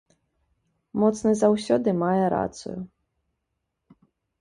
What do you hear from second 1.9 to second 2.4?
мае